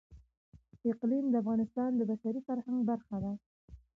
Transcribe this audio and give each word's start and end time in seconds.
اقلیم 0.91 1.25
د 1.29 1.35
افغانستان 1.43 1.89
د 1.95 2.01
بشري 2.11 2.41
فرهنګ 2.47 2.79
برخه 2.89 3.15
ده. 3.23 3.33